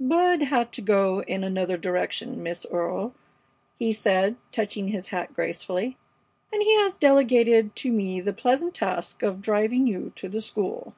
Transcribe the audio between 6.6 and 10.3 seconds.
he has delegated to me the pleasant task of driving you to